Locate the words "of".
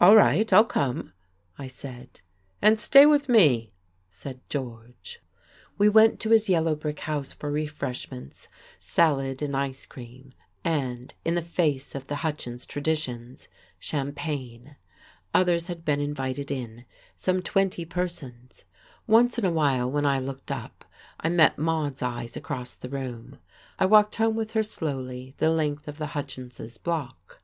11.96-12.06, 25.88-25.98